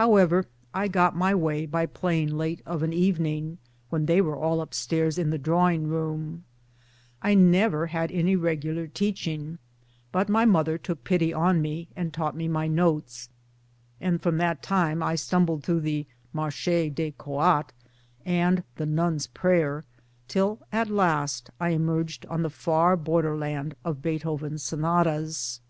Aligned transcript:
However 0.00 0.46
I 0.72 0.88
got 0.88 1.14
my 1.14 1.34
way 1.34 1.66
by 1.66 1.84
playing 1.84 2.30
late 2.38 2.62
of 2.64 2.82
an 2.82 2.94
evening, 2.94 3.58
when 3.90 4.06
they 4.06 4.22
were 4.22 4.34
all 4.34 4.62
upstairs 4.62 5.18
in 5.18 5.28
the 5.28 5.36
drawing 5.36 5.88
room; 5.88 6.44
I 7.20 7.34
never 7.34 7.88
had 7.88 8.10
any 8.10 8.34
regular 8.34 8.86
teaching, 8.86 9.58
but 10.10 10.30
my 10.30 10.46
mother 10.46 10.78
took 10.78 11.04
pity 11.04 11.34
on 11.34 11.60
me 11.60 11.88
and 11.94 12.14
taught 12.14 12.34
me 12.34 12.48
my 12.48 12.66
notes; 12.66 13.28
and 14.00 14.22
from 14.22 14.38
that 14.38 14.62
time 14.62 15.02
I 15.02 15.16
stumbled 15.16 15.64
through 15.64 15.80
the" 15.80 16.06
Marche 16.32 16.64
des 16.94 17.10
Creates" 17.18 17.72
and 18.24 18.64
the" 18.76 18.86
Nun's 18.86 19.26
Prayer" 19.26 19.84
till 20.28 20.60
at 20.72 20.88
last 20.88 21.50
I 21.60 21.72
emerged 21.76 22.24
on 22.30 22.40
the 22.40 22.48
far 22.48 22.96
borderland 22.96 23.74
of 23.84 24.00
Beethoven's 24.00 24.62
Sonatas. 24.62 25.60